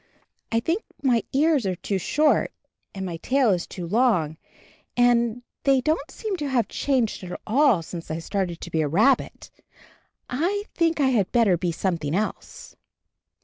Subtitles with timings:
[0.51, 2.51] I think that my ears are too short
[2.95, 4.37] and my tail is too long,
[4.97, 8.87] and they don't seem to have changed at all since I started to be a
[8.87, 9.51] rabbit.
[10.27, 12.75] I think I had better be something else."